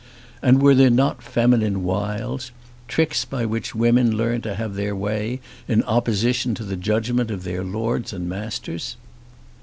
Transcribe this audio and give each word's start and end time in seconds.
And 0.41 0.63
were 0.63 0.73
there 0.73 0.89
not 0.89 1.21
feminine 1.21 1.83
wiles, 1.83 2.51
tricks 2.87 3.23
by 3.23 3.45
which 3.45 3.75
women 3.75 4.17
learn 4.17 4.41
to 4.41 4.55
have 4.55 4.73
their 4.73 4.95
way 4.95 5.41
in 5.67 5.83
opposition 5.83 6.55
to 6.55 6.63
the 6.63 6.75
judgment 6.75 7.29
of 7.29 7.43
their 7.43 7.63
lords 7.63 8.11
and 8.11 8.27
masters? 8.27 8.95